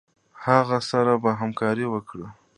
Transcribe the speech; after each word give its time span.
هغه 0.45 0.77
سره 0.89 1.13
به 1.23 1.29
همکاري 1.39 1.85
وکړي. 1.89 2.27